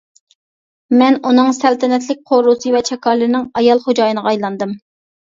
[0.99, 4.73] مەن ئۇنىڭ سەلتەنەتلىك قورۇسى ۋە چاكارلىرىنىڭ ئايال خوجايىنىغا ئايلاندىم.